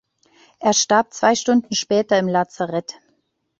Er 0.57 0.73
starb 0.73 1.13
zwei 1.13 1.35
Stunden 1.35 1.75
später 1.75 2.17
im 2.17 2.27
Lazarett. 2.27 2.95